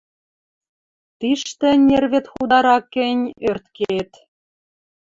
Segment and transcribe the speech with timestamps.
[1.19, 4.11] Тиштӹ, нервет хударак гӹнь, ӧрткет